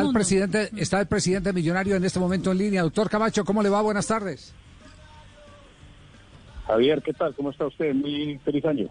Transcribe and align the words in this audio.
está 0.00 0.08
el 0.08 0.14
presidente, 0.14 0.70
está 0.76 1.00
el 1.00 1.06
presidente 1.06 1.52
millonario 1.52 1.96
en 1.96 2.04
este 2.04 2.18
momento 2.18 2.52
en 2.52 2.58
línea. 2.58 2.82
Doctor 2.82 3.08
Camacho, 3.08 3.44
¿cómo 3.44 3.62
le 3.62 3.68
va? 3.68 3.82
Buenas 3.82 4.06
tardes. 4.06 4.54
Javier, 6.66 7.02
¿qué 7.02 7.12
tal? 7.12 7.34
¿Cómo 7.34 7.50
está 7.50 7.66
usted? 7.66 7.94
Muy 7.94 8.38
feliz 8.44 8.64
año. 8.64 8.88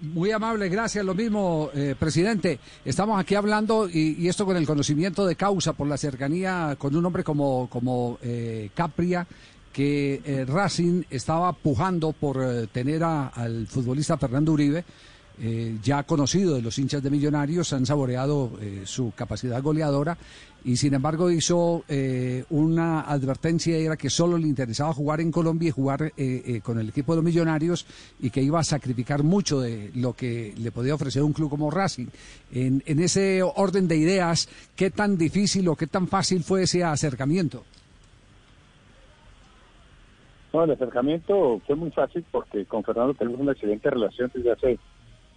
Muy 0.00 0.30
amable, 0.30 0.68
gracias. 0.68 1.04
Lo 1.04 1.14
mismo, 1.14 1.70
eh, 1.74 1.96
presidente. 1.98 2.60
Estamos 2.84 3.18
aquí 3.18 3.34
hablando 3.34 3.88
y, 3.88 4.28
esto 4.28 4.46
con 4.46 4.56
el 4.56 4.66
conocimiento 4.66 5.26
de 5.26 5.34
causa 5.34 5.72
por 5.72 5.88
la 5.88 5.96
cercanía 5.96 6.76
con 6.78 6.94
un 6.94 7.04
hombre 7.04 7.24
como, 7.24 7.68
como 7.68 8.18
eh, 8.22 8.70
Capria, 8.74 9.26
que 9.72 10.22
eh, 10.24 10.44
Racing 10.46 11.02
estaba 11.10 11.52
pujando 11.52 12.12
por 12.12 12.68
tener 12.68 13.02
al 13.02 13.66
futbolista 13.66 14.16
Fernando 14.16 14.52
Uribe 14.52 14.84
eh, 15.40 15.78
ya 15.82 16.02
conocido 16.02 16.54
de 16.54 16.62
los 16.62 16.78
hinchas 16.78 17.02
de 17.02 17.10
Millonarios, 17.10 17.72
han 17.72 17.86
saboreado 17.86 18.50
eh, 18.60 18.82
su 18.84 19.12
capacidad 19.14 19.62
goleadora 19.62 20.18
y 20.64 20.76
sin 20.76 20.94
embargo 20.94 21.30
hizo 21.30 21.84
eh, 21.88 22.44
una 22.50 23.02
advertencia, 23.02 23.76
era 23.76 23.96
que 23.96 24.10
solo 24.10 24.36
le 24.36 24.48
interesaba 24.48 24.92
jugar 24.92 25.20
en 25.20 25.30
Colombia 25.30 25.68
y 25.68 25.72
jugar 25.72 26.12
con 26.62 26.80
el 26.80 26.88
equipo 26.88 27.12
de 27.12 27.16
los 27.16 27.24
Millonarios 27.24 27.86
y 28.20 28.30
que 28.30 28.42
iba 28.42 28.58
a 28.58 28.64
sacrificar 28.64 29.22
mucho 29.22 29.60
de 29.60 29.92
lo 29.94 30.14
que 30.14 30.52
le 30.58 30.72
podía 30.72 30.94
ofrecer 30.94 31.22
un 31.22 31.32
club 31.32 31.50
como 31.50 31.70
Racing. 31.70 32.06
En 32.52 32.82
ese 33.00 33.42
orden 33.42 33.86
de 33.86 33.96
ideas, 33.96 34.48
¿qué 34.74 34.90
tan 34.90 35.16
difícil 35.16 35.68
o 35.68 35.76
qué 35.76 35.86
tan 35.86 36.08
fácil 36.08 36.42
fue 36.42 36.64
ese 36.64 36.82
acercamiento? 36.82 37.62
No, 40.52 40.64
el 40.64 40.70
acercamiento 40.70 41.60
fue 41.66 41.76
muy 41.76 41.90
fácil 41.90 42.24
porque 42.30 42.64
con 42.64 42.82
Fernando 42.82 43.14
tenemos 43.14 43.40
una 43.40 43.52
excelente 43.52 43.90
relación 43.90 44.30
desde 44.34 44.52
hace 44.52 44.78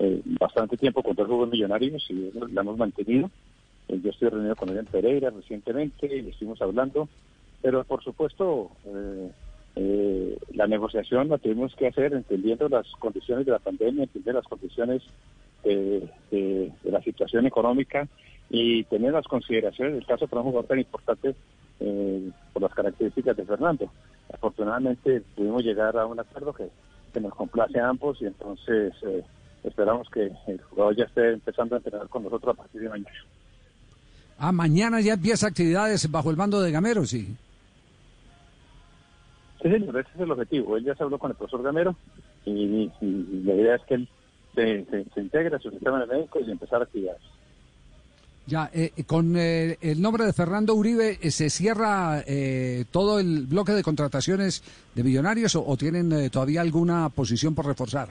eh, 0.03 0.19
bastante 0.25 0.77
tiempo 0.77 1.03
con 1.03 1.15
dos 1.15 1.27
Juegos 1.27 1.51
Millonarios 1.51 2.03
y 2.09 2.31
la 2.33 2.61
hemos 2.61 2.75
mantenido. 2.75 3.29
Eh, 3.87 3.99
yo 4.03 4.09
estoy 4.09 4.29
reunido 4.29 4.55
con 4.55 4.69
él 4.69 4.79
en 4.79 4.87
Pereira 4.87 5.29
recientemente 5.29 6.07
y 6.07 6.27
estuvimos 6.27 6.59
hablando, 6.59 7.07
pero 7.61 7.83
por 7.83 8.03
supuesto 8.03 8.71
eh, 9.75 10.37
la 10.55 10.65
negociación 10.65 11.29
la 11.29 11.37
tuvimos 11.37 11.75
que 11.75 11.85
hacer 11.85 12.13
entendiendo 12.13 12.67
las 12.67 12.87
condiciones 12.93 13.45
de 13.45 13.51
la 13.51 13.59
pandemia, 13.59 14.05
entender 14.05 14.33
las 14.33 14.47
condiciones 14.47 15.03
de, 15.63 16.71
la 16.83 17.03
situación 17.03 17.45
económica 17.45 18.07
y 18.49 18.83
tener 18.85 19.13
las 19.13 19.27
consideraciones 19.27 19.93
del 19.93 20.05
caso 20.07 20.27
para 20.27 20.41
un 20.41 20.47
jugador 20.47 20.67
tan 20.67 20.79
importante 20.79 21.35
por 22.53 22.63
las 22.63 22.73
características 22.73 23.37
de 23.37 23.45
Fernando. 23.45 23.91
Afortunadamente 24.33 25.21
pudimos 25.35 25.63
llegar 25.63 25.95
a 25.95 26.07
un 26.07 26.19
acuerdo 26.19 26.53
que, 26.53 26.69
que 27.13 27.21
nos 27.21 27.35
complace 27.35 27.79
a 27.79 27.89
ambos 27.89 28.19
y 28.19 28.25
entonces 28.25 28.95
esperamos 29.63 30.09
que 30.09 30.31
el 30.47 30.61
jugador 30.61 30.95
ya 30.95 31.03
esté 31.05 31.33
empezando 31.33 31.75
a 31.75 31.77
entrenar 31.79 32.07
con 32.09 32.23
nosotros 32.23 32.53
a 32.53 32.57
partir 32.57 32.81
de 32.81 32.89
mañana. 32.89 33.17
Ah, 34.37 34.51
mañana 34.51 35.01
ya 35.01 35.13
empieza 35.13 35.47
actividades 35.47 36.09
bajo 36.09 36.31
el 36.31 36.37
mando 36.37 36.61
de 36.61 36.71
Gamero, 36.71 37.05
sí. 37.05 37.35
Sí, 39.61 39.69
señor, 39.69 39.99
ese 39.99 40.09
es 40.15 40.19
el 40.19 40.31
objetivo. 40.31 40.77
Él 40.77 40.83
ya 40.83 40.95
se 40.95 41.03
habló 41.03 41.19
con 41.19 41.29
el 41.29 41.37
profesor 41.37 41.61
Gamero 41.61 41.95
y, 42.45 42.91
la 43.43 43.53
idea 43.53 43.75
es 43.75 43.81
que 43.83 43.93
él 43.93 44.09
se, 44.55 45.21
integre 45.21 45.55
a 45.55 45.59
su 45.59 45.69
sistema 45.69 45.99
de 45.99 46.07
médico 46.07 46.39
y 46.39 46.49
empezar 46.49 46.81
actividades. 46.81 47.21
Ya, 48.47 48.71
eh, 48.73 48.91
con 49.05 49.37
eh, 49.37 49.77
el 49.81 50.01
nombre 50.01 50.25
de 50.25 50.33
Fernando 50.33 50.73
Uribe, 50.73 51.19
eh, 51.21 51.29
¿se 51.29 51.51
cierra 51.51 52.23
todo 52.89 53.19
el 53.19 53.45
bloque 53.45 53.73
de 53.73 53.83
contrataciones 53.83 54.63
de 54.95 55.03
millonarios 55.03 55.55
o 55.55 55.77
tienen 55.77 56.31
todavía 56.31 56.61
alguna 56.61 57.09
posición 57.09 57.53
por 57.53 57.67
reforzar? 57.67 58.09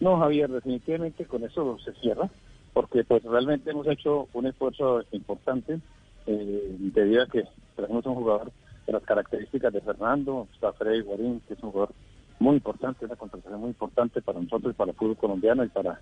No, 0.00 0.18
Javier, 0.18 0.50
definitivamente 0.50 1.24
con 1.24 1.44
eso 1.44 1.78
se 1.84 1.92
cierra, 1.94 2.28
porque 2.72 3.04
pues 3.04 3.22
realmente 3.24 3.70
hemos 3.70 3.86
hecho 3.88 4.28
un 4.32 4.46
esfuerzo 4.46 5.02
importante 5.12 5.80
eh, 6.26 6.76
debido 6.78 7.22
a 7.22 7.26
que 7.26 7.44
tenemos 7.74 8.06
un 8.06 8.14
jugador 8.14 8.52
de 8.86 8.92
las 8.92 9.02
características 9.02 9.72
de 9.72 9.80
Fernando, 9.80 10.46
está 10.54 10.72
Freddy 10.72 11.00
Guarín, 11.00 11.40
que 11.46 11.54
es 11.54 11.62
un 11.62 11.72
jugador 11.72 11.94
muy 12.38 12.56
importante, 12.56 13.04
una 13.04 13.16
contratación 13.16 13.60
muy 13.60 13.70
importante 13.70 14.22
para 14.22 14.40
nosotros, 14.40 14.74
para 14.74 14.92
el 14.92 14.96
fútbol 14.96 15.16
colombiano 15.16 15.64
y 15.64 15.68
para, 15.68 16.00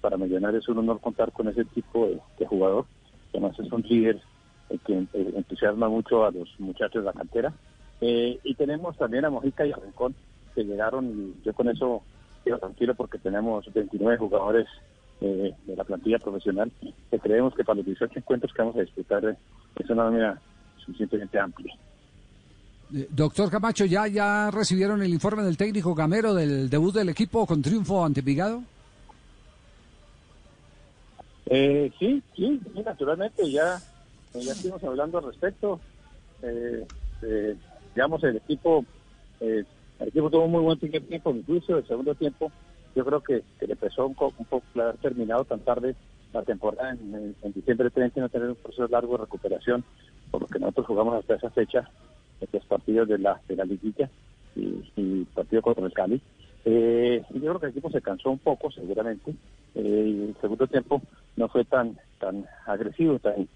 para 0.00 0.16
Millonarios 0.16 0.64
es 0.64 0.68
un 0.68 0.78
honor 0.78 1.00
contar 1.00 1.32
con 1.32 1.48
ese 1.48 1.64
tipo 1.64 2.06
de, 2.06 2.46
jugador, 2.46 2.84
que 3.32 3.38
además 3.38 3.58
es 3.58 3.72
un 3.72 3.82
líder 3.82 4.20
eh, 4.70 4.78
que 4.84 4.92
eh, 4.92 5.32
entusiasma 5.36 5.88
mucho 5.88 6.24
a 6.24 6.30
los 6.30 6.48
muchachos 6.58 7.02
de 7.02 7.06
la 7.06 7.12
cantera. 7.12 7.52
Eh, 8.00 8.38
y 8.44 8.54
tenemos 8.54 8.96
también 8.96 9.24
a 9.24 9.30
Mojica 9.30 9.66
y 9.66 9.72
a 9.72 9.76
Rincón, 9.76 10.14
que 10.54 10.64
llegaron 10.64 11.06
y 11.06 11.44
yo 11.44 11.52
con 11.54 11.68
eso 11.68 12.02
tranquilo 12.56 12.94
porque 12.94 13.18
tenemos 13.18 13.70
29 13.72 14.16
jugadores 14.16 14.66
eh, 15.20 15.52
de 15.66 15.76
la 15.76 15.82
plantilla 15.84 16.18
profesional 16.18 16.70
que 17.10 17.18
creemos 17.18 17.52
que 17.54 17.64
para 17.64 17.78
los 17.78 17.86
18 17.86 18.20
encuentros 18.20 18.52
que 18.52 18.62
vamos 18.62 18.76
a 18.76 18.82
disputar 18.82 19.24
eh, 19.24 19.36
es 19.76 19.90
una 19.90 20.04
nómina 20.04 20.40
suficientemente 20.78 21.38
amplia. 21.38 21.74
Eh, 22.94 23.08
doctor 23.10 23.50
Camacho, 23.50 23.84
¿ya, 23.84 24.06
¿ya 24.06 24.50
recibieron 24.52 25.02
el 25.02 25.12
informe 25.12 25.42
del 25.42 25.56
técnico 25.56 25.94
Gamero 25.94 26.34
del 26.34 26.70
debut 26.70 26.94
del 26.94 27.08
equipo 27.08 27.46
con 27.46 27.60
triunfo 27.60 28.04
ante 28.04 28.20
Vigado? 28.20 28.62
Eh, 31.46 31.90
sí, 31.98 32.22
sí, 32.36 32.60
naturalmente, 32.84 33.50
ya, 33.50 33.80
ya 34.34 34.52
estuvimos 34.52 34.84
hablando 34.84 35.18
al 35.18 35.24
respecto. 35.24 35.80
digamos, 37.94 38.22
el 38.22 38.36
equipo 38.36 38.84
el 40.00 40.08
equipo 40.08 40.30
tuvo 40.30 40.48
muy 40.48 40.62
buen 40.62 40.78
primer 40.78 41.02
tiempo, 41.02 41.30
incluso 41.30 41.78
el 41.78 41.86
segundo 41.86 42.14
tiempo 42.14 42.50
yo 42.94 43.04
creo 43.04 43.20
que, 43.20 43.42
le 43.66 43.76
pesó 43.76 44.06
un, 44.06 44.16
un 44.18 44.46
poco 44.46 44.64
haber 44.74 44.96
terminado 44.96 45.44
tan 45.44 45.60
tarde 45.60 45.94
la 46.32 46.42
temporada 46.42 46.90
en, 46.90 47.34
diciembre 47.54 47.90
30 47.90 48.20
no 48.20 48.28
tener 48.28 48.48
un 48.48 48.56
proceso 48.56 48.86
largo 48.88 49.16
de 49.16 49.24
recuperación, 49.24 49.84
por 50.30 50.42
lo 50.42 50.46
que 50.48 50.58
nosotros 50.58 50.86
jugamos 50.86 51.14
hasta 51.14 51.36
esa 51.36 51.50
fecha, 51.50 51.88
estos 52.40 52.64
partidos 52.66 53.08
de 53.08 53.18
la, 53.18 53.40
de 53.48 53.56
la 53.56 53.64
liguilla 53.64 54.10
y, 54.54 54.82
y 54.96 55.24
partido 55.34 55.62
contra 55.62 55.86
el 55.86 55.92
Cali. 55.92 56.20
Eh, 56.64 57.22
yo 57.30 57.40
creo 57.40 57.60
que 57.60 57.66
el 57.66 57.72
equipo 57.72 57.90
se 57.90 58.02
cansó 58.02 58.30
un 58.30 58.38
poco, 58.38 58.70
seguramente, 58.70 59.30
eh, 59.74 60.26
el 60.28 60.36
segundo 60.40 60.66
tiempo 60.66 61.00
no 61.36 61.48
fue 61.48 61.64
tan 61.64 61.96
tan 62.18 62.46
agresivo, 62.66 63.18
tan, 63.20 63.48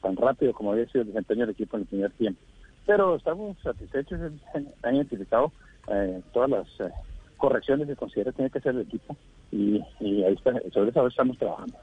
tan, 0.00 0.16
rápido 0.16 0.52
como 0.52 0.72
había 0.72 0.86
sido 0.86 1.02
el 1.02 1.08
desempeño 1.08 1.40
del 1.40 1.50
equipo 1.50 1.76
en 1.76 1.82
el 1.82 1.88
primer 1.88 2.10
tiempo. 2.12 2.40
Pero 2.86 3.16
estamos 3.16 3.58
satisfechos, 3.62 4.20
han 4.82 4.94
identificado 4.94 5.52
eh, 5.88 6.20
todas 6.32 6.50
las 6.50 6.66
eh, 6.80 6.92
correcciones 7.36 7.86
que 7.86 7.96
considera 7.96 8.30
que 8.30 8.36
tiene 8.36 8.50
que 8.50 8.58
hacer 8.58 8.74
el 8.74 8.82
equipo 8.82 9.16
y, 9.52 9.80
ahí 10.00 10.34
está, 10.34 10.52
sobre 10.72 10.90
eso 10.90 11.06
estamos 11.06 11.38
trabajando. 11.38 11.76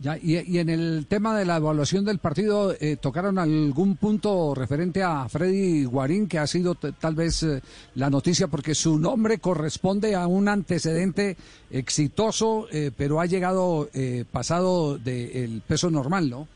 Ya, 0.00 0.18
y, 0.20 0.58
en 0.58 0.68
el 0.68 1.06
tema 1.06 1.38
de 1.38 1.44
la 1.44 1.56
evaluación 1.56 2.04
del 2.04 2.18
partido, 2.18 2.72
eh, 2.72 2.96
¿tocaron 3.00 3.38
algún 3.38 3.96
punto 3.96 4.52
referente 4.54 5.02
a 5.02 5.28
Freddy 5.28 5.84
Guarín, 5.84 6.28
que 6.28 6.38
ha 6.38 6.46
sido 6.46 6.74
tal 6.74 7.14
vez 7.14 7.46
la 7.94 8.10
noticia 8.10 8.48
porque 8.48 8.74
su 8.74 8.98
nombre 8.98 9.38
corresponde 9.38 10.16
a 10.16 10.26
un 10.26 10.48
antecedente 10.48 11.36
exitoso, 11.70 12.66
pero 12.98 13.20
ha 13.20 13.26
llegado 13.26 13.88
pasado 14.32 14.98
del 14.98 15.62
peso 15.66 15.90
normal, 15.90 16.28
¿no? 16.28 16.48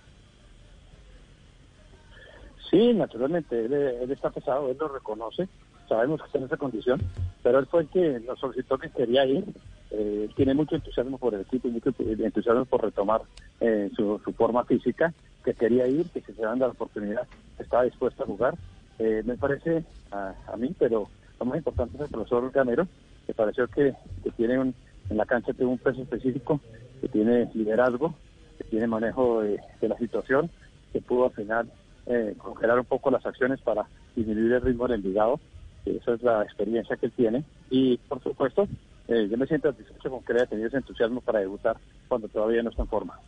Sí, 2.70 2.92
naturalmente, 2.92 3.64
él, 3.64 3.72
él, 3.72 4.10
está 4.10 4.30
pesado, 4.30 4.69
él 4.70 4.76
lo 4.78 4.88
reconoce 4.88 5.48
sabemos 5.88 6.21
que 6.21 6.26
está 6.26 6.38
en 6.38 6.44
esa 6.44 6.56
condición, 6.56 7.00
pero 7.43 7.59
él 7.59 7.66
fue 7.66 7.82
el 7.82 7.88
que 7.88 8.21
nos 8.21 8.38
solicitó 8.38 8.78
que 8.78 8.91
quería 8.91 9.25
ir. 9.25 9.44
Eh, 9.91 10.28
tiene 10.37 10.53
mucho 10.53 10.75
entusiasmo 10.75 11.16
por 11.16 11.34
el 11.34 11.41
equipo 11.41 11.66
y 11.66 11.71
mucho 11.71 11.94
entusiasmo 11.99 12.66
por 12.66 12.82
retomar 12.82 13.22
eh, 13.60 13.91
su, 13.97 14.19
forma 14.37 14.65
física, 14.65 15.15
que 15.44 15.54
quería 15.54 15.87
ir, 15.87 16.06
que 16.10 16.21
se 16.21 16.34
se 16.34 16.43
dando 16.43 16.66
la 16.66 16.72
oportunidad, 16.72 17.26
estaba 17.59 17.84
dispuesto 17.84 18.22
a 18.22 18.26
jugar. 18.26 18.54
Eh, 18.99 19.22
me 19.25 19.37
parece 19.37 19.84
a, 20.10 20.34
mí, 20.59 20.75
pero 20.78 21.09
lo 21.41 21.47
más 21.47 21.56
importante 21.56 21.97
es 21.97 22.03
el 22.03 22.09
profesor 22.09 22.50
Gamero, 22.50 22.87
que 23.26 23.32
pareció 23.32 23.66
que, 23.69 23.94
tiene 24.37 24.55
en 24.55 25.16
la 25.16 25.25
cancha 25.25 25.55
tiene 25.55 25.72
un 25.72 25.78
peso 25.78 26.03
específico, 26.03 26.60
que 27.00 27.09
tiene 27.09 27.50
liderazgo, 27.55 28.15
que 28.59 28.65
tiene 28.65 28.87
manejo 28.87 29.41
de, 29.41 29.59
la 29.81 29.97
situación, 29.97 30.50
que 30.93 31.00
pudo 31.00 31.26
al 31.26 31.32
final 31.32 31.70
congelar 32.38 32.79
un 32.79 32.87
poco 32.87 33.11
las 33.11 33.25
acciones 33.26 33.61
para 33.61 33.87
disminuir 34.17 34.52
el 34.52 34.62
ritmo 34.62 34.87
del 34.87 34.96
Envigado 34.96 35.38
esa 35.96 36.14
es 36.14 36.23
la 36.23 36.43
experiencia 36.43 36.96
que 36.96 37.06
él 37.06 37.12
tiene. 37.12 37.44
Y 37.70 37.96
por 37.96 38.23
supuesto, 38.23 38.69
eh, 39.08 39.29
yo 39.31 39.37
me 39.37 39.46
siento 39.46 39.70
satisfecho 39.70 40.11
con 40.11 40.23
que 40.23 40.35
haya 40.35 40.46
tenido 40.46 40.69
ese 40.69 40.76
entusiasmo 40.76 41.20
para 41.20 41.40
debutar 41.40 41.76
cuando 42.08 42.29
todavía 42.29 42.62
no 42.62 42.70
está 42.70 42.82
en 42.82 42.88
forma. 42.88 43.19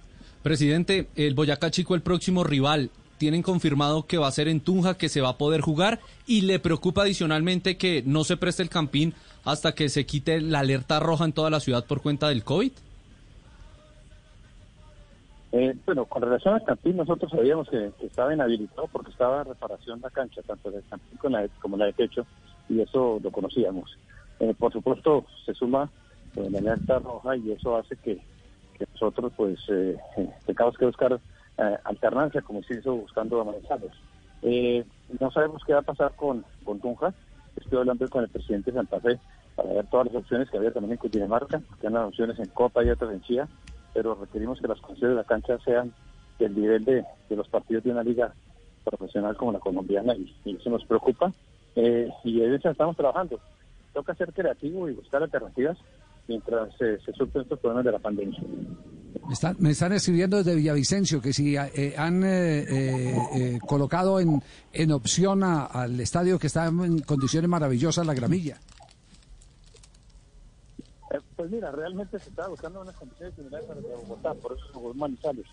Presidente, 0.42 1.08
el 1.16 1.34
Boyacá 1.34 1.70
Chico, 1.70 1.94
el 1.94 2.02
próximo 2.02 2.44
rival, 2.44 2.90
tienen 3.18 3.42
confirmado 3.42 4.06
que 4.06 4.16
va 4.16 4.28
a 4.28 4.32
ser 4.32 4.48
en 4.48 4.60
Tunja, 4.60 4.96
que 4.96 5.10
se 5.10 5.20
va 5.20 5.30
a 5.30 5.38
poder 5.38 5.60
jugar 5.60 6.00
y 6.26 6.42
le 6.42 6.58
preocupa 6.58 7.02
adicionalmente 7.02 7.76
que 7.76 8.02
no 8.06 8.24
se 8.24 8.38
preste 8.38 8.62
el 8.62 8.70
campín 8.70 9.14
hasta 9.44 9.72
que 9.72 9.90
se 9.90 10.06
quite 10.06 10.40
la 10.40 10.60
alerta 10.60 11.00
roja 11.00 11.26
en 11.26 11.32
toda 11.32 11.50
la 11.50 11.60
ciudad 11.60 11.84
por 11.84 12.00
cuenta 12.00 12.28
del 12.28 12.44
COVID. 12.44 12.72
Eh, 15.52 15.74
bueno, 15.84 16.04
con 16.04 16.22
relación 16.22 16.54
al 16.54 16.62
Campín, 16.62 16.96
nosotros 16.96 17.30
sabíamos 17.30 17.68
que, 17.68 17.90
estaba 18.02 18.32
inhabilitado 18.32 18.86
porque 18.86 19.10
estaba 19.10 19.42
en 19.42 19.48
reparación 19.48 20.00
la 20.00 20.10
cancha, 20.10 20.42
tanto 20.42 20.70
del 20.70 20.84
Campín 20.88 21.18
como 21.60 21.76
la 21.76 21.86
de 21.86 21.92
techo, 21.92 22.24
y 22.70 22.80
eso 22.80 23.20
lo 23.22 23.30
conocíamos. 23.30 23.98
Eh, 24.38 24.54
por 24.58 24.72
supuesto, 24.72 25.26
se 25.44 25.52
suma 25.52 25.90
eh, 26.36 26.48
la 26.50 26.60
alerta 26.60 26.98
roja 27.00 27.36
y 27.36 27.52
eso 27.52 27.76
hace 27.76 27.96
que, 27.96 28.18
nosotros 28.92 29.30
pues 29.36 29.58
eh, 29.68 29.98
tengamos 30.46 30.78
que 30.78 30.86
buscar 30.86 31.20
eh, 31.58 31.76
alternancia 31.84 32.40
como 32.40 32.62
se 32.62 32.78
hizo 32.78 32.94
buscando 32.94 33.42
a 33.42 33.78
Eh, 34.42 34.84
no 35.18 35.30
sabemos 35.30 35.62
qué 35.66 35.74
va 35.74 35.80
a 35.80 35.82
pasar 35.82 36.12
con, 36.16 36.44
con 36.64 36.80
Tunja. 36.80 37.12
Estoy 37.56 37.80
hablando 37.80 38.08
con 38.08 38.24
el 38.24 38.30
presidente 38.30 38.70
de 38.70 38.78
Santa 38.78 39.00
Fe 39.00 39.18
para 39.54 39.74
ver 39.74 39.86
todas 39.88 40.06
las 40.06 40.16
opciones 40.16 40.48
que 40.48 40.56
había 40.56 40.72
también 40.72 40.92
en 40.92 40.98
Cundinamarca, 40.98 41.60
que 41.80 41.88
hay 41.88 41.94
opciones 41.94 42.38
en 42.38 42.46
Copa 42.46 42.82
y 42.82 42.88
otras 42.88 43.12
en 43.12 43.20
Chía, 43.20 43.48
pero 43.92 44.14
requerimos 44.14 44.60
que 44.60 44.68
las 44.68 44.80
condiciones 44.80 45.16
de 45.16 45.22
la 45.22 45.28
cancha 45.28 45.58
sean 45.58 45.92
del 46.38 46.54
nivel 46.54 46.84
de, 46.86 47.04
de 47.28 47.36
los 47.36 47.48
partidos 47.48 47.84
de 47.84 47.90
una 47.90 48.02
liga 48.02 48.32
profesional 48.84 49.36
como 49.36 49.52
la 49.52 49.58
colombiana 49.58 50.14
y, 50.14 50.34
eso 50.46 50.70
nos 50.70 50.84
preocupa. 50.84 51.32
Eh, 51.76 52.08
y 52.24 52.42
en 52.42 52.54
eso 52.54 52.70
estamos 52.70 52.96
trabajando. 52.96 53.40
Toca 53.92 54.14
ser 54.14 54.32
creativo 54.32 54.88
y 54.88 54.94
buscar 54.94 55.22
alternativas 55.22 55.78
mientras 56.30 56.68
eh, 56.80 56.96
se 57.04 57.12
surten 57.12 57.42
estos 57.42 57.58
problemas 57.58 57.84
de 57.84 57.92
la 57.92 57.98
pandemia. 57.98 58.40
Me 59.58 59.70
están, 59.70 59.92
escribiendo 59.92 60.38
desde 60.38 60.54
Villavicencio 60.54 61.20
que 61.20 61.32
si 61.32 61.56
eh, 61.56 61.94
han 61.96 62.22
eh, 62.24 63.58
colocado 63.66 64.20
en, 64.20 64.40
en 64.72 64.92
opción 64.92 65.42
al 65.42 66.00
estadio 66.00 66.38
que 66.38 66.46
está 66.46 66.66
en 66.66 67.00
condiciones 67.00 67.50
maravillosas, 67.50 68.06
la 68.06 68.14
gramilla. 68.14 68.58
pues 71.36 71.50
mira, 71.50 71.72
realmente 71.72 72.18
se 72.20 72.30
está 72.30 72.48
buscando 72.48 72.80
unas 72.80 72.94
condiciones 72.94 73.34
similares 73.34 73.68
a 73.68 73.74
las 73.74 73.82
de 73.82 73.90
Bogotá, 73.90 74.34
por 74.34 74.52
eso 74.52 74.64
son 74.72 74.96
Manizales. 74.96 75.46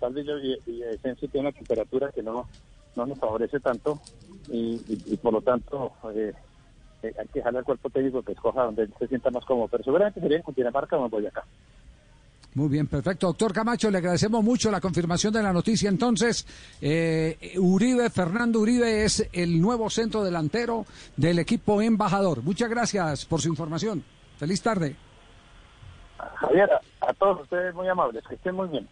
Tal 0.00 0.12
vez 0.12 0.26
Villavicencio 0.66 1.28
tiene 1.28 1.48
una 1.48 1.56
temperatura 1.56 2.10
que 2.12 2.22
no, 2.22 2.48
no 2.96 3.06
nos 3.06 3.18
favorece 3.18 3.60
tanto 3.60 4.00
y, 4.48 4.80
y 4.88 5.16
por 5.16 5.32
lo 5.32 5.40
tanto 5.40 5.92
hay 6.04 7.26
que 7.28 7.38
dejarle 7.38 7.58
al 7.58 7.64
cuerpo 7.64 7.90
técnico 7.90 8.22
que 8.22 8.32
escoja 8.32 8.64
donde 8.64 8.88
se 8.98 9.08
sienta 9.08 9.30
más 9.30 9.44
cómodo, 9.44 9.68
pero 9.68 9.84
seguramente 9.84 10.20
sería 10.20 10.38
en 10.38 10.42
Cundinamarca 10.42 10.96
o 10.96 11.04
en 11.04 11.10
Boyacá. 11.10 11.44
Muy 12.54 12.68
bien, 12.68 12.86
perfecto. 12.86 13.26
Doctor 13.26 13.52
Camacho, 13.52 13.90
le 13.90 13.98
agradecemos 13.98 14.42
mucho 14.44 14.70
la 14.70 14.80
confirmación 14.80 15.32
de 15.32 15.42
la 15.42 15.52
noticia. 15.52 15.88
Entonces, 15.88 16.46
eh, 16.80 17.54
Uribe, 17.58 18.08
Fernando 18.10 18.60
Uribe 18.60 19.04
es 19.04 19.28
el 19.32 19.60
nuevo 19.60 19.90
centro 19.90 20.22
delantero 20.22 20.86
del 21.16 21.40
equipo 21.40 21.82
embajador. 21.82 22.42
Muchas 22.44 22.70
gracias 22.70 23.26
por 23.26 23.40
su 23.40 23.48
información. 23.48 24.04
Feliz 24.38 24.62
tarde. 24.62 24.94
Javier, 26.36 26.70
a 27.00 27.12
todos 27.14 27.42
ustedes 27.42 27.74
muy 27.74 27.88
amables, 27.88 28.22
que 28.28 28.36
estén 28.36 28.54
muy 28.54 28.68
bien. 28.68 28.88